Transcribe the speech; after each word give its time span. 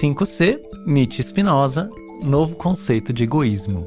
5C, 0.00 0.60
Nietzsche 0.86 1.20
e 1.20 1.24
Spinoza, 1.24 1.88
novo 2.22 2.56
conceito 2.56 3.12
de 3.12 3.24
egoísmo. 3.24 3.84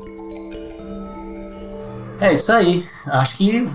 É 2.19 2.33
isso 2.33 2.51
aí. 2.51 2.85
Acho 3.05 3.37
que 3.37 3.67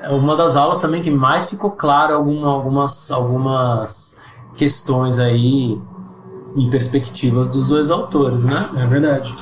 é 0.00 0.08
uma 0.10 0.36
das 0.36 0.56
aulas 0.56 0.78
também 0.78 1.02
que 1.02 1.10
mais 1.10 1.46
ficou 1.50 1.70
claro 1.72 2.14
alguma, 2.14 2.48
algumas, 2.48 3.10
algumas 3.10 4.16
questões 4.56 5.18
aí 5.18 5.78
e 6.56 6.70
perspectivas 6.70 7.48
dos 7.48 7.68
dois 7.68 7.90
autores, 7.90 8.44
né? 8.44 8.68
É 8.76 8.86
verdade. 8.86 9.34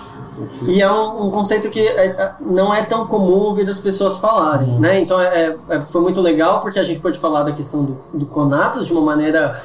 E 0.66 0.82
é 0.82 0.90
um, 0.92 1.26
um 1.26 1.30
conceito 1.30 1.70
que 1.70 1.80
é, 1.80 2.06
é, 2.06 2.34
não 2.40 2.74
é 2.74 2.82
tão 2.82 3.06
comum 3.06 3.32
ouvir 3.44 3.68
as 3.70 3.78
pessoas 3.78 4.18
falarem, 4.18 4.68
Uhum. 4.68 4.80
né? 4.80 5.00
Então 5.00 5.18
é, 5.20 5.56
é- 5.68 5.80
foi 5.80 6.02
muito 6.02 6.20
legal 6.20 6.60
porque 6.60 6.78
a 6.78 6.84
gente 6.84 7.00
pôde 7.00 7.18
falar 7.18 7.42
da 7.42 7.52
questão 7.52 7.84
do, 7.84 7.96
do 8.12 8.26
conatos 8.26 8.86
de 8.86 8.92
uma 8.92 9.00
maneira 9.02 9.62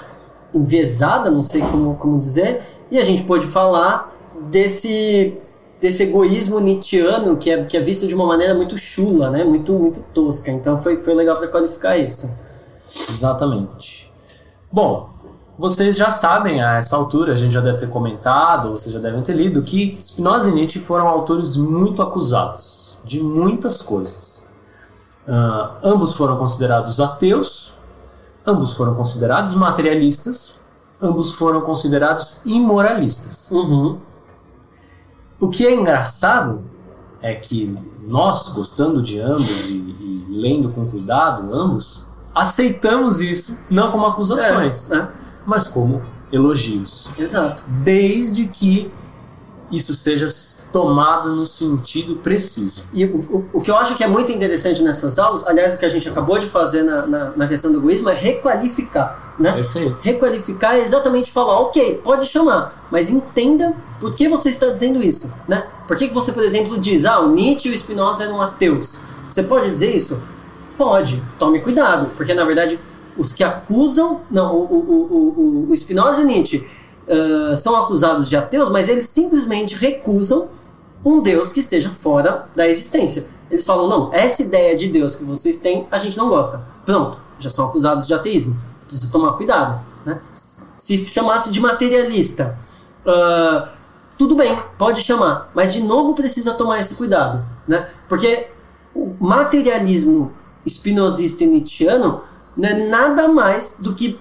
enviesada, 0.53 1.29
não 1.31 1.41
sei 1.41 1.61
como, 1.61 1.95
como 1.95 2.19
dizer, 2.19 2.61
e 2.89 2.97
a 2.97 3.03
gente 3.03 3.23
pôde 3.23 3.47
falar 3.47 4.13
desse 4.49 5.37
desse 5.79 6.03
egoísmo 6.03 6.59
nietzschiano 6.59 7.35
que 7.37 7.49
é, 7.49 7.63
que 7.63 7.75
é 7.75 7.81
visto 7.81 8.07
de 8.07 8.13
uma 8.13 8.25
maneira 8.27 8.53
muito 8.53 8.77
chula, 8.77 9.31
né? 9.31 9.43
Muito 9.43 9.73
muito 9.73 10.01
tosca. 10.13 10.51
Então 10.51 10.77
foi, 10.77 10.97
foi 10.97 11.15
legal 11.15 11.37
para 11.37 11.47
qualificar 11.47 11.97
isso. 11.97 12.31
Exatamente. 13.09 14.11
Bom, 14.71 15.09
vocês 15.57 15.97
já 15.97 16.09
sabem 16.09 16.61
a 16.61 16.75
essa 16.75 16.95
altura, 16.95 17.33
a 17.33 17.35
gente 17.35 17.53
já 17.53 17.61
deve 17.61 17.79
ter 17.79 17.89
comentado, 17.89 18.71
vocês 18.71 18.93
já 18.93 18.99
devem 18.99 19.21
ter 19.21 19.33
lido, 19.33 19.61
que 19.61 19.97
Spinoza 20.01 20.49
e 20.49 20.53
Nietzsche 20.53 20.79
foram 20.79 21.07
autores 21.07 21.55
muito 21.55 22.01
acusados 22.01 22.97
de 23.03 23.19
muitas 23.19 23.81
coisas. 23.81 24.43
Ah, 25.27 25.77
ambos 25.83 26.13
foram 26.13 26.37
considerados 26.37 26.99
ateus, 26.99 27.73
ambos 28.45 28.73
foram 28.73 28.95
considerados 28.95 29.53
materialistas, 29.53 30.55
ambos 31.01 31.33
foram 31.33 31.61
considerados 31.61 32.41
imoralistas. 32.45 33.49
Uhum. 33.51 33.99
O 35.39 35.49
que 35.49 35.65
é 35.65 35.73
engraçado 35.73 36.61
é 37.21 37.33
que 37.35 37.77
nós, 38.01 38.49
gostando 38.53 39.01
de 39.01 39.19
ambos 39.19 39.69
e, 39.69 39.73
e 39.75 40.25
lendo 40.29 40.69
com 40.71 40.85
cuidado 40.87 41.53
ambos, 41.53 42.05
aceitamos 42.33 43.21
isso 43.21 43.59
não 43.69 43.91
como 43.91 44.05
acusações, 44.05 44.91
É, 44.91 45.07
mas 45.45 45.67
como 45.67 46.01
elogios. 46.31 47.09
exato. 47.17 47.63
Desde 47.83 48.47
que 48.47 48.91
isso 49.71 49.93
seja 49.93 50.25
tomado 50.71 51.35
no 51.35 51.45
sentido 51.45 52.15
preciso. 52.17 52.83
E 52.93 53.05
o, 53.05 53.17
o- 53.17 53.45
o 53.53 53.61
que 53.61 53.69
eu 53.69 53.75
acho 53.77 53.95
que 53.95 54.03
é 54.03 54.07
muito 54.07 54.31
interessante 54.31 54.81
nessas 54.83 55.17
aulas, 55.19 55.45
aliás, 55.45 55.73
o 55.73 55.77
que 55.77 55.85
a 55.85 55.89
gente 55.89 56.07
acabou 56.07 56.39
de 56.39 56.47
fazer 56.47 56.83
na, 56.83 57.05
na, 57.05 57.31
na 57.35 57.47
questão 57.47 57.71
do 57.71 57.79
egoísmo, 57.79 58.09
é 58.09 58.13
requalificar, 58.13 59.33
né? 59.39 59.51
Perfeito. 59.53 59.97
Requalificar 60.01 60.75
é 60.75 60.79
exatamente 60.81 61.31
falar, 61.31 61.59
ok, 61.59 62.01
pode 62.03 62.25
chamar, 62.25 62.87
mas 62.91 63.09
entenda 63.09 63.73
por 63.99 64.13
que 64.15 64.27
você 64.29 64.49
está 64.49 64.67
dizendo 64.69 65.01
isso, 65.03 65.33
né? 65.47 65.65
Por 65.87 65.97
que, 65.97 66.07
que 66.07 66.13
você, 66.13 66.31
por 66.31 66.43
exemplo, 66.43 66.77
diz, 66.79 67.05
ah, 67.05 67.19
o 67.19 67.29
Nietzsche 67.29 67.69
e 67.69 67.71
o 67.73 67.77
Spinoza 67.77 68.23
eram 68.23 68.41
ateus? 68.41 68.99
Você 69.29 69.43
pode 69.43 69.69
dizer 69.69 69.93
isso? 69.95 70.21
Pode, 70.77 71.21
tome 71.37 71.59
cuidado, 71.59 72.11
porque 72.17 72.33
na 72.33 72.43
verdade 72.45 72.79
os 73.17 73.33
que 73.33 73.43
acusam, 73.43 74.21
não, 74.31 74.55
o, 74.55 74.63
o, 74.63 74.77
o, 75.11 75.65
o, 75.67 75.71
o 75.71 75.75
Spinoza 75.75 76.21
e 76.21 76.23
o 76.23 76.27
Nietzsche 76.27 76.65
são 77.55 77.75
acusados 77.75 78.29
de 78.29 78.35
ateus, 78.37 78.69
mas 78.69 78.89
eles 78.89 79.07
simplesmente 79.07 79.75
recusam 79.75 80.49
um 81.03 81.21
Deus 81.21 81.51
que 81.51 81.59
esteja 81.59 81.91
fora 81.91 82.47
da 82.55 82.67
existência. 82.67 83.27
Eles 83.49 83.65
falam, 83.65 83.87
não, 83.87 84.13
essa 84.13 84.41
ideia 84.41 84.75
de 84.75 84.87
Deus 84.87 85.15
que 85.15 85.23
vocês 85.23 85.57
têm, 85.57 85.87
a 85.91 85.97
gente 85.97 86.17
não 86.17 86.29
gosta. 86.29 86.65
Pronto, 86.85 87.17
já 87.37 87.49
são 87.49 87.65
acusados 87.65 88.07
de 88.07 88.13
ateísmo. 88.13 88.57
Preciso 88.87 89.11
tomar 89.11 89.33
cuidado. 89.33 89.83
Né? 90.05 90.21
Se 90.33 91.03
chamasse 91.05 91.51
de 91.51 91.59
materialista, 91.59 92.57
ah, 93.05 93.69
tudo 94.17 94.35
bem, 94.35 94.57
pode 94.77 95.01
chamar, 95.01 95.49
mas 95.53 95.73
de 95.73 95.81
novo 95.81 96.13
precisa 96.13 96.53
tomar 96.53 96.79
esse 96.79 96.95
cuidado. 96.95 97.43
Né? 97.67 97.89
Porque 98.07 98.47
o 98.93 99.15
materialismo 99.19 100.31
espinosista 100.65 101.43
e 101.43 101.47
nietzschiano 101.47 102.21
não 102.55 102.69
é 102.69 102.87
nada 102.87 103.27
mais 103.27 103.77
do 103.79 103.93
que 103.93 104.19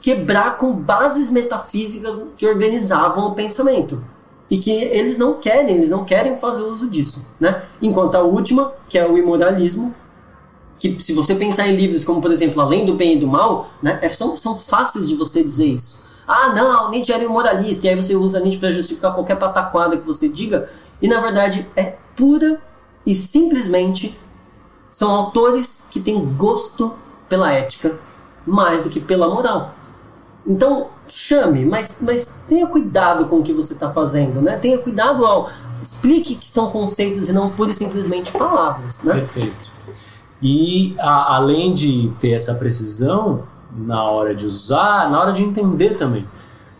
quebrar 0.00 0.56
com 0.58 0.72
bases 0.72 1.30
metafísicas 1.30 2.20
que 2.36 2.46
organizavam 2.46 3.26
o 3.26 3.34
pensamento 3.34 4.02
e 4.50 4.58
que 4.58 4.70
eles 4.70 5.18
não 5.18 5.34
querem, 5.34 5.74
eles 5.74 5.90
não 5.90 6.04
querem 6.04 6.36
fazer 6.36 6.62
uso 6.62 6.88
disso, 6.88 7.24
né? 7.38 7.64
Enquanto 7.82 8.14
a 8.14 8.22
última, 8.22 8.72
que 8.88 8.98
é 8.98 9.06
o 9.06 9.18
imoralismo, 9.18 9.94
que 10.78 10.98
se 11.00 11.12
você 11.12 11.34
pensar 11.34 11.68
em 11.68 11.76
livros 11.76 12.04
como, 12.04 12.20
por 12.20 12.30
exemplo, 12.30 12.60
Além 12.60 12.84
do 12.84 12.94
Bem 12.94 13.14
e 13.14 13.18
do 13.18 13.26
Mal, 13.26 13.68
né, 13.82 13.98
é- 14.00 14.08
são, 14.08 14.36
são 14.36 14.56
fáceis 14.56 15.08
de 15.08 15.16
você 15.16 15.42
dizer 15.42 15.66
isso. 15.66 15.98
Ah, 16.26 16.52
não, 16.54 16.90
Nietzsche 16.90 17.12
era 17.12 17.24
imoralista, 17.24 17.86
e 17.86 17.90
aí 17.90 17.96
você 17.96 18.14
usa 18.14 18.38
Nietzsche 18.38 18.58
para 18.58 18.70
justificar 18.70 19.14
qualquer 19.14 19.36
pataquada 19.36 19.96
que 19.96 20.06
você 20.06 20.28
diga, 20.28 20.70
e 21.02 21.08
na 21.08 21.20
verdade 21.20 21.66
é 21.74 21.96
pura 22.14 22.60
e 23.04 23.14
simplesmente 23.14 24.18
são 24.90 25.10
autores 25.10 25.86
que 25.90 26.00
têm 26.00 26.24
gosto 26.36 26.94
pela 27.28 27.52
ética 27.52 27.98
mais 28.46 28.84
do 28.84 28.90
que 28.90 29.00
pela 29.00 29.28
moral. 29.28 29.74
Então, 30.48 30.86
chame, 31.06 31.64
mas, 31.66 31.98
mas 32.00 32.34
tenha 32.48 32.66
cuidado 32.66 33.26
com 33.26 33.40
o 33.40 33.42
que 33.42 33.52
você 33.52 33.74
está 33.74 33.90
fazendo, 33.90 34.40
né? 34.40 34.56
Tenha 34.56 34.78
cuidado 34.78 35.24
ao. 35.26 35.50
Explique 35.82 36.34
que 36.36 36.46
são 36.46 36.70
conceitos 36.70 37.28
e 37.28 37.32
não 37.32 37.50
pura 37.50 37.70
e 37.70 37.74
simplesmente 37.74 38.32
palavras, 38.32 39.02
né? 39.04 39.14
Perfeito. 39.14 39.68
E 40.42 40.94
a- 40.98 41.36
além 41.36 41.72
de 41.74 42.10
ter 42.20 42.30
essa 42.32 42.54
precisão 42.54 43.42
na 43.76 44.02
hora 44.04 44.34
de 44.34 44.46
usar, 44.46 45.10
na 45.10 45.20
hora 45.20 45.32
de 45.32 45.42
entender 45.42 45.96
também. 45.96 46.26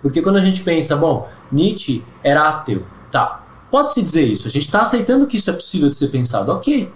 Porque 0.01 0.23
quando 0.23 0.37
a 0.37 0.41
gente 0.41 0.63
pensa, 0.63 0.97
bom, 0.97 1.29
Nietzsche 1.51 2.03
era 2.23 2.49
ateu, 2.49 2.85
tá, 3.11 3.43
pode-se 3.71 4.03
dizer 4.03 4.27
isso, 4.27 4.47
a 4.47 4.51
gente 4.51 4.65
está 4.65 4.81
aceitando 4.81 5.27
que 5.27 5.37
isso 5.37 5.51
é 5.51 5.53
possível 5.53 5.91
de 5.91 5.97
ser 5.97 6.09
pensado, 6.09 6.51
ok. 6.53 6.91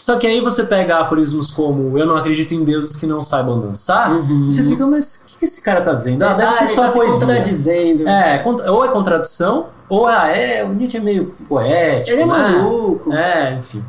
Só 0.00 0.18
que 0.18 0.26
aí 0.26 0.40
você 0.40 0.64
pega 0.64 0.98
aforismos 0.98 1.50
como 1.50 1.96
eu 1.96 2.04
não 2.06 2.16
acredito 2.16 2.52
em 2.52 2.64
deuses 2.64 2.96
que 2.96 3.06
não 3.06 3.22
saibam 3.22 3.58
dançar, 3.60 4.12
Uhum. 4.12 4.50
você 4.50 4.64
fica, 4.64 4.84
mas 4.86 5.26
que 5.40 5.46
que 5.46 5.52
esse 5.52 5.62
cara 5.62 5.80
tá 5.80 5.92
dizendo? 5.94 6.22
Ah, 6.22 6.34
deve 6.34 6.48
Ah, 6.48 6.52
ser 6.52 6.68
só 6.68 6.86
tá 6.86 6.92
poesia. 6.92 7.26
contradizendo. 7.26 8.06
É, 8.08 8.38
cont- 8.38 8.60
ou 8.68 8.84
é 8.84 8.88
contradição, 8.88 9.66
ou 9.88 10.06
ah, 10.06 10.28
é, 10.28 10.62
o 10.64 10.68
Nietzsche 10.68 10.98
é 10.98 11.00
meio 11.00 11.34
poético, 11.48 12.10
Ele 12.14 12.22
é 12.22 12.26
né? 12.26 12.32
maluco. 12.32 13.12
É, 13.12 13.54
enfim. 13.54 13.82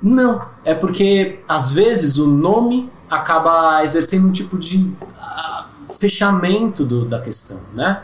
Não, 0.00 0.38
é 0.64 0.74
porque 0.74 1.40
às 1.48 1.70
vezes 1.70 2.16
o 2.18 2.26
nome 2.26 2.90
acaba 3.10 3.82
exercendo 3.84 4.26
um 4.28 4.32
tipo 4.32 4.58
de 4.58 4.90
ah, 5.20 5.66
fechamento 5.98 6.84
do- 6.84 7.04
da 7.04 7.20
questão, 7.20 7.58
né? 7.74 8.00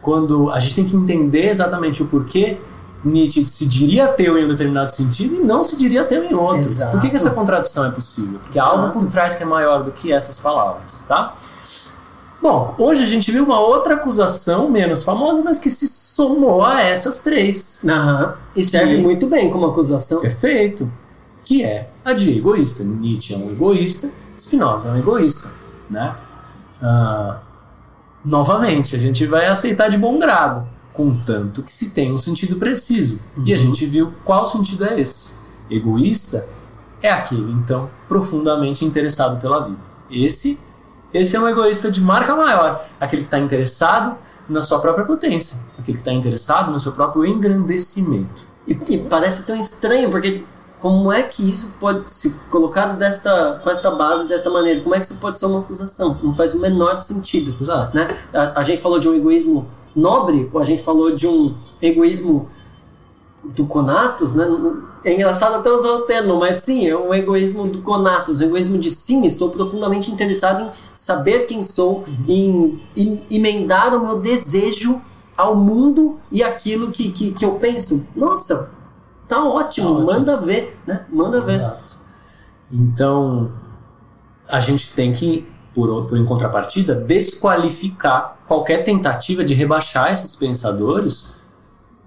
Quando 0.00 0.50
a 0.50 0.60
gente 0.60 0.74
tem 0.74 0.84
que 0.84 0.94
entender 0.96 1.48
exatamente 1.48 2.02
o 2.02 2.06
porquê 2.06 2.58
Nietzsche 3.04 3.44
se 3.46 3.66
diria 3.66 4.06
ateu 4.06 4.38
em 4.38 4.44
um 4.44 4.48
determinado 4.48 4.90
sentido 4.90 5.34
e 5.36 5.38
não 5.40 5.62
se 5.62 5.78
diria 5.78 6.02
ateu 6.02 6.24
em 6.24 6.34
outro. 6.34 6.58
Exato. 6.58 6.92
Por 6.92 7.00
que, 7.02 7.10
que 7.10 7.16
essa 7.16 7.30
contradição 7.30 7.84
é 7.84 7.90
possível? 7.90 8.36
Porque 8.42 8.58
há 8.58 8.62
Exato. 8.62 8.78
algo 8.78 8.92
por 8.98 9.06
trás 9.08 9.34
que 9.34 9.42
é 9.42 9.46
maior 9.46 9.82
do 9.82 9.90
que 9.92 10.10
essas 10.12 10.38
palavras, 10.38 11.04
tá? 11.08 11.34
Bom, 12.44 12.74
hoje 12.76 13.02
a 13.02 13.06
gente 13.06 13.32
viu 13.32 13.42
uma 13.42 13.58
outra 13.58 13.94
acusação 13.94 14.70
menos 14.70 15.02
famosa, 15.02 15.40
mas 15.42 15.58
que 15.58 15.70
se 15.70 15.88
somou 15.88 16.62
a 16.62 16.82
essas 16.82 17.20
três. 17.20 17.80
Aham. 17.82 18.34
E 18.54 18.62
serve 18.62 18.96
Sim. 18.96 19.02
muito 19.02 19.26
bem 19.26 19.48
como 19.50 19.64
acusação. 19.64 20.20
Perfeito. 20.20 20.92
Que 21.42 21.64
é 21.64 21.88
a 22.04 22.12
de 22.12 22.36
egoísta. 22.36 22.84
Nietzsche 22.84 23.32
é 23.32 23.38
um 23.38 23.50
egoísta, 23.50 24.10
Spinoza 24.38 24.90
é 24.90 24.92
um 24.92 24.98
egoísta, 24.98 25.50
né? 25.88 26.14
Ah, 26.82 27.38
novamente, 28.22 28.94
a 28.94 28.98
gente 28.98 29.24
vai 29.26 29.46
aceitar 29.46 29.88
de 29.88 29.96
bom 29.96 30.18
grado, 30.18 30.68
contanto 30.92 31.62
que 31.62 31.72
se 31.72 31.92
tenha 31.92 32.12
um 32.12 32.18
sentido 32.18 32.56
preciso. 32.56 33.20
E 33.42 33.54
a 33.54 33.56
Uhum. 33.56 33.62
gente 33.62 33.86
viu 33.86 34.12
qual 34.22 34.44
sentido 34.44 34.84
é 34.84 35.00
esse. 35.00 35.30
Egoísta 35.70 36.46
é 37.00 37.10
aquele, 37.10 37.52
então, 37.52 37.88
profundamente 38.06 38.84
interessado 38.84 39.40
pela 39.40 39.60
vida. 39.60 39.78
Esse, 40.10 40.58
esse 41.14 41.36
é 41.36 41.40
um 41.40 41.48
egoísta 41.48 41.90
de 41.90 42.00
marca 42.00 42.34
maior, 42.34 42.84
aquele 43.00 43.22
que 43.22 43.28
está 43.28 43.38
interessado 43.38 44.16
na 44.48 44.60
sua 44.60 44.80
própria 44.80 45.06
potência, 45.06 45.56
aquele 45.78 45.96
que 45.96 46.02
está 46.02 46.12
interessado 46.12 46.72
no 46.72 46.80
seu 46.80 46.92
próprio 46.92 47.24
engrandecimento. 47.24 48.48
E, 48.66 48.98
parece 48.98 49.46
tão 49.46 49.56
estranho, 49.56 50.10
porque 50.10 50.44
como 50.80 51.12
é 51.12 51.22
que 51.22 51.48
isso 51.48 51.72
pode 51.78 52.12
ser 52.12 52.34
colocado 52.50 52.98
desta, 52.98 53.60
com 53.62 53.70
esta 53.70 53.90
base, 53.90 54.28
desta 54.28 54.50
maneira? 54.50 54.80
Como 54.82 54.94
é 54.94 54.98
que 54.98 55.06
isso 55.06 55.16
pode 55.16 55.38
ser 55.38 55.46
uma 55.46 55.60
acusação? 55.60 56.18
Não 56.22 56.34
faz 56.34 56.52
o 56.52 56.58
menor 56.58 56.98
sentido. 56.98 57.54
Exato. 57.60 57.96
né? 57.96 58.18
A, 58.32 58.60
a 58.60 58.62
gente 58.62 58.82
falou 58.82 58.98
de 58.98 59.08
um 59.08 59.14
egoísmo 59.14 59.66
nobre, 59.94 60.50
ou 60.52 60.60
a 60.60 60.64
gente 60.64 60.82
falou 60.82 61.14
de 61.14 61.28
um 61.28 61.54
egoísmo 61.80 62.50
do 63.44 63.66
Conatus, 63.66 64.34
né? 64.34 64.46
É 65.04 65.12
engraçado 65.12 65.56
até 65.56 65.70
usar 65.70 65.92
o 65.92 66.02
termo, 66.02 66.36
mas 66.38 66.56
sim, 66.56 66.88
é 66.88 66.96
um 66.96 67.12
egoísmo 67.12 67.68
do 67.68 67.82
Conatus, 67.82 68.40
um 68.40 68.44
egoísmo 68.44 68.78
de 68.78 68.90
sim, 68.90 69.22
estou 69.26 69.50
profundamente 69.50 70.10
interessado 70.10 70.64
em 70.64 70.70
saber 70.94 71.40
quem 71.40 71.62
sou, 71.62 72.04
em, 72.26 72.80
em 72.96 73.22
emendar 73.30 73.94
o 73.94 74.00
meu 74.00 74.18
desejo 74.18 75.00
ao 75.36 75.54
mundo 75.54 76.18
e 76.32 76.42
aquilo 76.42 76.90
que, 76.90 77.10
que, 77.10 77.32
que 77.32 77.44
eu 77.44 77.56
penso. 77.56 78.06
Nossa, 78.16 78.70
tá 79.28 79.44
ótimo, 79.44 79.88
Tá 79.88 79.92
ótimo. 79.92 80.06
manda 80.20 80.36
ver, 80.38 80.78
né? 80.86 81.04
Manda 81.10 81.40
ver. 81.42 81.56
Exato. 81.56 81.96
Então, 82.72 83.52
a 84.48 84.58
gente 84.58 84.92
tem 84.94 85.12
que, 85.12 85.46
por, 85.74 86.06
por 86.06 86.16
em 86.16 86.24
contrapartida, 86.24 86.94
desqualificar 86.94 88.38
qualquer 88.48 88.84
tentativa 88.84 89.44
de 89.44 89.52
rebaixar 89.52 90.10
esses 90.10 90.34
pensadores 90.34 91.34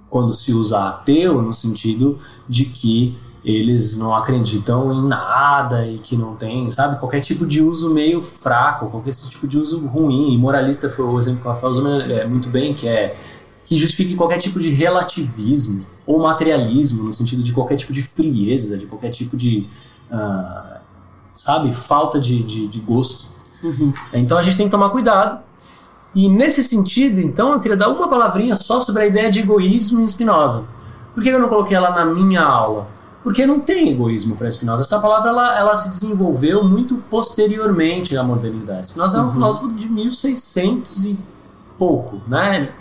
quando 0.09 0.33
se 0.33 0.53
usa 0.53 0.89
ateu 0.89 1.41
no 1.41 1.53
sentido 1.53 2.19
de 2.47 2.65
que 2.65 3.17
eles 3.43 3.97
não 3.97 4.13
acreditam 4.13 4.93
em 4.93 5.07
nada 5.07 5.87
e 5.87 5.99
que 5.99 6.17
não 6.17 6.35
tem, 6.35 6.69
sabe, 6.69 6.99
qualquer 6.99 7.21
tipo 7.21 7.45
de 7.45 7.63
uso 7.63 7.93
meio 7.93 8.21
fraco, 8.21 8.89
qualquer 8.89 9.13
tipo 9.13 9.47
de 9.47 9.57
uso 9.57 9.85
ruim. 9.85 10.33
E 10.33 10.37
moralista 10.37 10.89
foi 10.89 11.05
o 11.05 11.17
exemplo 11.17 11.41
que 11.41 11.47
o 11.47 11.51
Rafael 11.51 11.71
usou 11.71 11.83
muito 12.27 12.49
bem, 12.49 12.73
que 12.73 12.87
é 12.87 13.15
que 13.63 13.75
justifique 13.75 14.15
qualquer 14.15 14.37
tipo 14.37 14.59
de 14.59 14.69
relativismo 14.69 15.85
ou 16.05 16.19
materialismo, 16.19 17.03
no 17.03 17.11
sentido 17.11 17.43
de 17.43 17.51
qualquer 17.51 17.75
tipo 17.75 17.91
de 17.91 18.01
frieza, 18.01 18.77
de 18.77 18.85
qualquer 18.85 19.09
tipo 19.11 19.35
de, 19.35 19.67
uh, 20.09 20.77
sabe, 21.33 21.73
falta 21.73 22.17
de, 22.17 22.41
de, 22.43 22.67
de 22.67 22.79
gosto. 22.79 23.27
Uhum. 23.61 23.93
Então 24.13 24.37
a 24.37 24.41
gente 24.41 24.55
tem 24.55 24.67
que 24.67 24.71
tomar 24.71 24.89
cuidado. 24.89 25.43
E 26.15 26.29
nesse 26.29 26.63
sentido, 26.63 27.19
então, 27.19 27.51
eu 27.51 27.59
queria 27.59 27.77
dar 27.77 27.89
uma 27.89 28.09
palavrinha 28.09 28.55
só 28.55 28.79
sobre 28.79 29.03
a 29.03 29.05
ideia 29.07 29.29
de 29.29 29.39
egoísmo 29.39 30.01
em 30.01 30.07
Spinoza. 30.07 30.65
Por 31.13 31.23
que 31.23 31.29
eu 31.29 31.39
não 31.39 31.49
coloquei 31.49 31.75
ela 31.75 31.91
na 31.91 32.05
minha 32.05 32.41
aula? 32.41 32.87
Porque 33.23 33.45
não 33.45 33.59
tem 33.59 33.89
egoísmo 33.89 34.35
para 34.35 34.49
Spinoza. 34.49 34.83
Essa 34.83 34.99
palavra 34.99 35.31
ela, 35.31 35.57
ela 35.57 35.75
se 35.75 35.89
desenvolveu 35.89 36.63
muito 36.63 36.97
posteriormente 37.09 38.15
à 38.15 38.23
modernidade. 38.23 38.87
Spinoza 38.87 39.17
uhum. 39.17 39.19
é 39.19 39.25
um 39.25 39.27
uhum. 39.27 39.33
filósofo 39.33 39.73
de 39.73 39.89
1600 39.89 41.05
e 41.05 41.19
pouco, 41.77 42.21
né? 42.27 42.71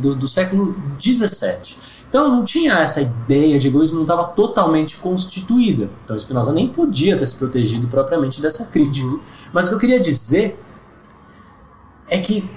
do, 0.00 0.14
do 0.14 0.26
século 0.26 0.74
17. 0.98 1.78
Então 2.08 2.30
não 2.30 2.44
tinha 2.44 2.74
essa 2.74 3.02
ideia 3.02 3.58
de 3.58 3.68
egoísmo, 3.68 3.96
não 3.96 4.04
estava 4.04 4.24
totalmente 4.24 4.96
constituída. 4.96 5.90
Então 6.04 6.16
Spinoza 6.18 6.52
nem 6.52 6.68
podia 6.68 7.18
ter 7.18 7.26
se 7.26 7.36
protegido 7.36 7.86
propriamente 7.88 8.40
dessa 8.40 8.66
crítica. 8.66 9.06
Uhum. 9.06 9.20
Mas 9.52 9.66
o 9.66 9.70
que 9.70 9.74
eu 9.74 9.80
queria 9.80 10.00
dizer 10.00 10.58
é 12.08 12.18
que 12.18 12.48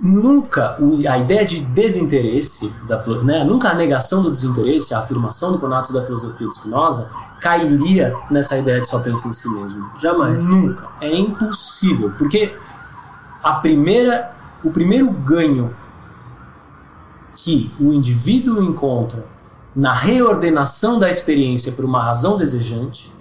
nunca 0.00 0.76
a 1.08 1.18
ideia 1.18 1.44
de 1.44 1.60
desinteresse, 1.60 2.72
da, 2.86 3.04
né, 3.22 3.44
nunca 3.44 3.70
a 3.70 3.74
negação 3.74 4.22
do 4.22 4.30
desinteresse, 4.30 4.94
a 4.94 5.00
afirmação 5.00 5.52
do 5.52 5.58
conatos 5.58 5.92
da 5.92 6.02
filosofia 6.02 6.48
de 6.48 6.54
Spinoza 6.54 7.10
cairia 7.40 8.14
nessa 8.30 8.56
ideia 8.56 8.80
de 8.80 8.86
só 8.86 9.00
pensar 9.00 9.28
em 9.28 9.32
si 9.32 9.48
mesmo. 9.50 9.90
Jamais. 9.98 10.48
Nunca. 10.48 10.88
É 11.00 11.14
impossível. 11.14 12.12
Porque 12.16 12.54
a 13.42 13.54
primeira 13.54 14.38
o 14.62 14.70
primeiro 14.70 15.10
ganho 15.10 15.74
que 17.36 17.72
o 17.78 17.92
indivíduo 17.92 18.62
encontra 18.62 19.24
na 19.74 19.92
reordenação 19.92 20.98
da 20.98 21.08
experiência 21.08 21.70
por 21.70 21.84
uma 21.84 22.02
razão 22.02 22.36
desejante, 22.36 23.12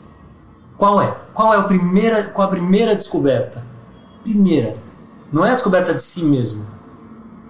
qual 0.76 1.02
é? 1.02 1.16
Qual 1.34 1.54
é 1.54 1.58
a 1.58 1.64
primeira, 1.64 2.24
qual 2.26 2.48
a 2.48 2.52
primeira 2.52 2.96
descoberta? 2.96 3.64
Primeira, 4.24 4.78
não 5.32 5.46
é 5.46 5.52
a 5.52 5.54
descoberta 5.54 5.94
de 5.94 6.02
si 6.02 6.24
mesmo, 6.24 6.66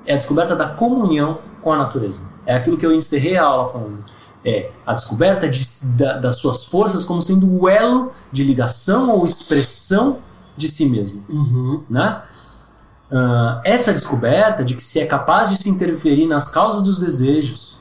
é 0.06 0.13
a 0.13 0.18
descoberta 0.18 0.56
da 0.56 0.68
comunhão 0.68 1.39
com 1.62 1.71
a 1.71 1.77
natureza. 1.77 2.24
É 2.45 2.56
aquilo 2.56 2.77
que 2.77 2.85
eu 2.85 2.94
encerrei 2.94 3.38
a 3.38 3.44
aula 3.44 3.69
falando. 3.69 4.06
É 4.44 4.71
a 4.85 4.94
descoberta 4.94 5.50
de, 5.50 5.62
da, 5.97 6.18
das 6.18 6.38
suas 6.38 6.63
forças 6.63 7.03
como 7.03 7.21
sendo 7.21 7.62
o 7.62 7.68
elo 7.68 8.13
de 8.31 8.44
ligação 8.44 9.09
ou 9.12 9.25
expressão 9.25 10.19
de 10.56 10.69
si 10.69 10.85
mesmo. 10.88 11.25
Uhum. 11.27 11.83
Né? 11.89 12.21
Uh, 13.12 13.59
essa 13.65 13.91
descoberta 13.91 14.63
de 14.63 14.75
que 14.75 14.83
se 14.83 15.00
é 15.00 15.06
capaz 15.06 15.50
de 15.50 15.57
se 15.57 15.69
interferir 15.69 16.25
nas 16.25 16.50
causas 16.50 16.81
dos 16.81 17.00
desejos, 17.00 17.77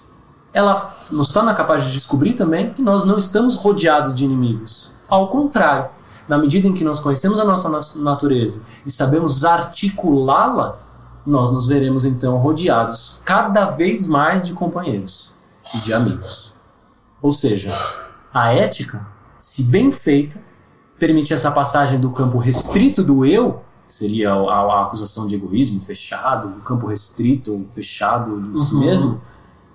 ela 0.52 0.96
nos 1.10 1.28
torna 1.28 1.54
capaz 1.54 1.84
de 1.84 1.92
descobrir 1.92 2.32
também 2.32 2.72
que 2.72 2.82
nós 2.82 3.04
não 3.04 3.16
estamos 3.16 3.56
rodeados 3.56 4.16
de 4.16 4.24
inimigos. 4.24 4.90
Ao 5.08 5.28
contrário, 5.28 5.90
na 6.28 6.38
medida 6.38 6.66
em 6.66 6.74
que 6.74 6.84
nós 6.84 7.00
conhecemos 7.00 7.38
a 7.38 7.44
nossa 7.44 7.98
natureza 7.98 8.64
e 8.84 8.90
sabemos 8.90 9.44
articulá-la, 9.44 10.78
nós 11.24 11.50
nos 11.50 11.66
veremos 11.66 12.04
então 12.04 12.38
rodeados 12.38 13.20
cada 13.24 13.66
vez 13.66 14.06
mais 14.06 14.46
de 14.46 14.52
companheiros 14.52 15.32
e 15.74 15.78
de 15.78 15.92
amigos. 15.92 16.54
Ou 17.20 17.32
seja, 17.32 17.70
a 18.32 18.52
ética, 18.52 19.06
se 19.38 19.64
bem 19.64 19.90
feita, 19.90 20.40
permite 20.98 21.32
essa 21.34 21.50
passagem 21.50 21.98
do 21.98 22.10
campo 22.10 22.38
restrito 22.38 23.02
do 23.02 23.24
eu 23.24 23.62
seria 23.88 24.32
a, 24.32 24.34
a, 24.34 24.82
acusação 24.82 25.26
de 25.26 25.34
egoísmo 25.34 25.80
fechado, 25.80 26.48
um 26.48 26.60
campo 26.60 26.86
restrito, 26.86 27.66
fechado 27.72 28.32
em 28.32 28.50
uhum. 28.50 28.58
si 28.58 28.76
mesmo, 28.76 29.20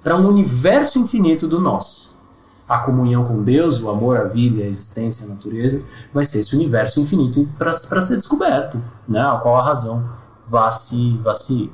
para 0.04 0.16
um 0.16 0.28
universo 0.28 1.00
infinito 1.00 1.48
do 1.48 1.60
nosso. 1.60 2.16
A 2.72 2.80
comunhão 2.80 3.26
com 3.26 3.44
Deus, 3.44 3.82
o 3.82 3.90
amor 3.90 4.16
à 4.16 4.24
vida, 4.24 4.64
a 4.64 4.66
existência, 4.66 5.26
a 5.26 5.30
natureza, 5.30 5.84
vai 6.14 6.24
ser 6.24 6.40
esse 6.40 6.56
universo 6.56 7.02
infinito 7.02 7.48
para 7.58 7.74
ser 7.74 8.16
descoberto, 8.16 8.82
né? 9.08 9.20
a 9.20 9.38
qual 9.42 9.58
a 9.58 9.64
razão 9.64 10.10
vai 10.48 10.72
se, 10.72 11.20
vai 11.24 11.36
se 11.36 11.70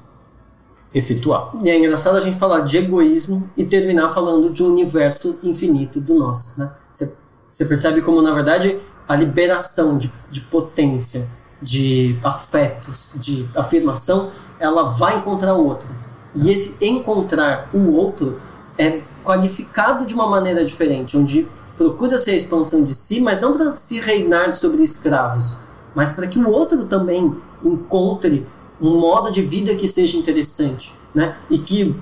efetuar. 0.93 1.51
E 1.63 1.69
é 1.69 1.77
engraçado 1.77 2.17
a 2.17 2.19
gente 2.19 2.37
falar 2.37 2.61
de 2.61 2.77
egoísmo 2.77 3.49
e 3.55 3.65
terminar 3.65 4.09
falando 4.09 4.49
de 4.49 4.63
um 4.63 4.71
universo 4.71 5.37
infinito 5.43 6.01
do 6.01 6.15
nosso. 6.15 6.59
Né? 6.59 6.71
Você 6.91 7.65
percebe 7.65 8.01
como, 8.01 8.21
na 8.21 8.33
verdade, 8.33 8.79
a 9.07 9.15
liberação 9.15 9.97
de, 9.97 10.11
de 10.29 10.41
potência 10.41 11.27
de 11.61 12.19
afetos, 12.23 13.11
de 13.15 13.47
afirmação, 13.55 14.31
ela 14.59 14.83
vai 14.83 15.17
encontrar 15.17 15.55
o 15.55 15.65
outro. 15.65 15.87
E 16.35 16.51
esse 16.51 16.75
encontrar 16.81 17.69
o 17.73 17.93
outro 17.93 18.39
é 18.77 19.01
qualificado 19.23 20.05
de 20.05 20.13
uma 20.13 20.27
maneira 20.27 20.63
diferente, 20.63 21.17
onde 21.17 21.47
procura-se 21.77 22.29
a 22.29 22.35
expansão 22.35 22.83
de 22.83 22.93
si, 22.93 23.19
mas 23.19 23.39
não 23.39 23.53
para 23.53 23.71
se 23.73 23.99
reinar 23.99 24.53
sobre 24.53 24.81
escravos, 24.81 25.57
mas 25.93 26.13
para 26.13 26.27
que 26.27 26.39
o 26.39 26.49
outro 26.49 26.85
também 26.85 27.35
encontre 27.63 28.47
um 28.79 28.99
modo 28.99 29.31
de 29.31 29.41
vida 29.41 29.75
que 29.75 29.87
seja 29.87 30.17
interessante, 30.17 30.93
né? 31.13 31.35
E 31.49 31.57
que 31.57 31.95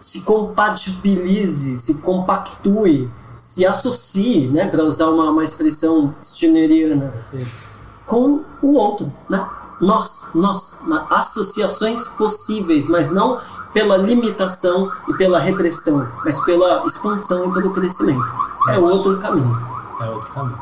se 0.00 0.22
compatibilize, 0.22 1.78
se 1.78 1.94
compactue, 2.02 3.08
se 3.36 3.64
associe, 3.64 4.48
né? 4.48 4.66
Para 4.66 4.84
usar 4.84 5.10
uma, 5.10 5.30
uma 5.30 5.44
expressão 5.44 6.14
stineriana. 6.20 7.14
Perfeito 7.30 7.64
com 8.06 8.40
o 8.62 8.74
outro, 8.74 9.12
né? 9.28 9.46
Nós, 9.80 10.28
nós, 10.34 10.78
associações 11.10 12.04
possíveis, 12.04 12.86
mas 12.86 13.10
não 13.10 13.40
pela 13.74 13.96
limitação 13.96 14.90
e 15.08 15.14
pela 15.14 15.38
repressão, 15.38 16.08
mas 16.24 16.42
pela 16.44 16.86
expansão 16.86 17.50
e 17.50 17.52
pelo 17.52 17.72
crescimento. 17.72 18.24
É 18.68 18.78
outro 18.78 19.18
caminho. 19.18 19.60
É 20.00 20.08
outro 20.08 20.32
caminho. 20.32 20.58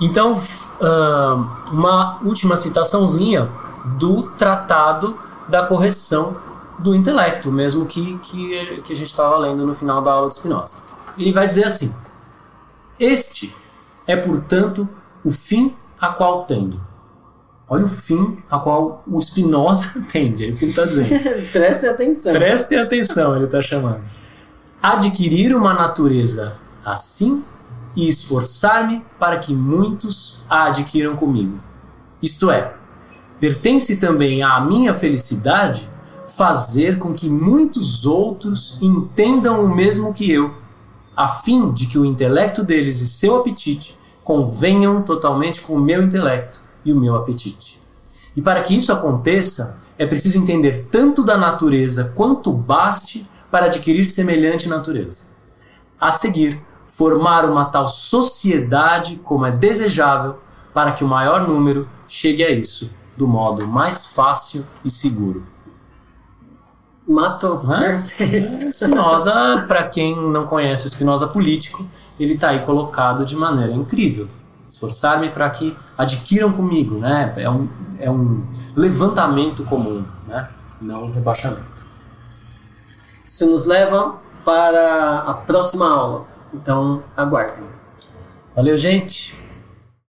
Então, 0.00 0.34
uh, 0.34 1.70
uma 1.72 2.18
última 2.22 2.56
citaçãozinha 2.56 3.50
do 3.98 4.24
Tratado 4.24 5.16
da 5.48 5.64
Correção 5.64 6.36
do 6.78 6.94
Intelecto, 6.94 7.50
mesmo 7.50 7.86
que, 7.86 8.18
que, 8.18 8.82
que 8.82 8.92
a 8.92 8.96
gente 8.96 9.08
estava 9.08 9.38
lendo 9.38 9.64
no 9.64 9.74
final 9.74 10.02
da 10.02 10.12
aula 10.12 10.28
de 10.28 10.34
Spinoza. 10.34 10.78
Ele 11.16 11.32
vai 11.32 11.48
dizer 11.48 11.64
assim: 11.64 11.94
Este 12.98 13.56
é, 14.06 14.16
portanto, 14.16 14.86
o 15.24 15.30
fim 15.30 15.74
a 16.00 16.08
qual 16.08 16.44
tende. 16.44 16.78
Olha 17.68 17.84
o 17.84 17.88
fim 17.88 18.38
a 18.48 18.58
qual 18.58 19.02
o 19.06 19.20
Spinoza 19.20 20.00
tende, 20.10 20.44
é 20.44 20.48
isso 20.48 20.58
que 20.58 20.66
ele 20.66 20.70
está 20.70 20.84
dizendo. 20.84 21.08
Prestem 21.50 21.90
atenção. 21.90 22.32
Prestem 22.32 22.78
atenção, 22.78 23.36
ele 23.36 23.46
está 23.46 23.60
chamando. 23.60 24.02
Adquirir 24.80 25.54
uma 25.54 25.74
natureza 25.74 26.56
assim 26.84 27.44
e 27.96 28.06
esforçar-me 28.06 29.04
para 29.18 29.38
que 29.38 29.52
muitos 29.52 30.38
a 30.48 30.66
adquiram 30.66 31.16
comigo. 31.16 31.58
Isto 32.22 32.50
é, 32.50 32.74
pertence 33.40 33.96
também 33.96 34.42
à 34.42 34.60
minha 34.60 34.94
felicidade 34.94 35.90
fazer 36.36 36.98
com 36.98 37.12
que 37.12 37.28
muitos 37.28 38.06
outros 38.06 38.78
entendam 38.80 39.64
o 39.64 39.74
mesmo 39.74 40.12
que 40.12 40.30
eu, 40.30 40.54
a 41.16 41.28
fim 41.28 41.72
de 41.72 41.86
que 41.86 41.98
o 41.98 42.04
intelecto 42.04 42.62
deles 42.62 43.00
e 43.00 43.06
seu 43.06 43.36
apetite 43.36 43.98
convenham 44.22 45.02
totalmente 45.02 45.62
com 45.62 45.74
o 45.74 45.80
meu 45.80 46.02
intelecto 46.02 46.65
e 46.86 46.92
o 46.92 46.96
meu 46.96 47.16
apetite. 47.16 47.82
E 48.34 48.40
para 48.40 48.62
que 48.62 48.74
isso 48.74 48.92
aconteça, 48.92 49.76
é 49.98 50.06
preciso 50.06 50.38
entender 50.38 50.86
tanto 50.90 51.22
da 51.24 51.36
natureza 51.36 52.12
quanto 52.14 52.52
baste 52.52 53.28
para 53.50 53.66
adquirir 53.66 54.06
semelhante 54.06 54.68
natureza. 54.68 55.24
A 56.00 56.12
seguir, 56.12 56.62
formar 56.86 57.44
uma 57.44 57.64
tal 57.64 57.86
sociedade 57.86 59.20
como 59.24 59.44
é 59.44 59.50
desejável 59.50 60.38
para 60.72 60.92
que 60.92 61.02
o 61.02 61.08
maior 61.08 61.48
número 61.48 61.88
chegue 62.06 62.44
a 62.44 62.50
isso 62.50 62.90
do 63.16 63.26
modo 63.26 63.66
mais 63.66 64.06
fácil 64.06 64.64
e 64.84 64.90
seguro. 64.90 65.44
Matou. 67.08 67.60
Perfeito. 67.60 68.70
Spinoza, 68.72 69.64
para 69.66 69.84
quem 69.84 70.16
não 70.16 70.46
conhece 70.46 70.86
o 70.86 70.90
Spinoza 70.90 71.26
político, 71.26 71.86
ele 72.18 72.34
está 72.34 72.50
aí 72.50 72.60
colocado 72.60 73.24
de 73.24 73.36
maneira 73.36 73.72
incrível. 73.72 74.28
Esforçar-me 74.66 75.30
para 75.30 75.48
que 75.50 75.76
adquiram 75.96 76.52
comigo, 76.52 76.98
né? 76.98 77.32
É 77.36 77.48
um, 77.48 77.68
é 77.98 78.10
um 78.10 78.44
levantamento 78.74 79.64
comum, 79.64 80.04
né? 80.26 80.48
Não 80.80 81.04
um 81.04 81.12
rebaixamento. 81.12 81.86
Isso 83.24 83.46
nos 83.46 83.64
leva 83.64 84.16
para 84.44 85.18
a 85.18 85.34
próxima 85.34 85.88
aula. 85.88 86.26
Então, 86.52 87.02
aguardem. 87.16 87.64
Valeu, 88.54 88.76
gente! 88.78 89.45